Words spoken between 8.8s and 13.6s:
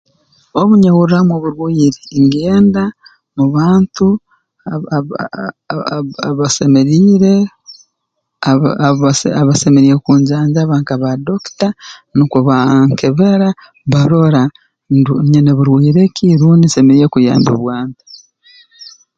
abas abasemeriire kunjanjaba nka ba dokita nukwo bankebera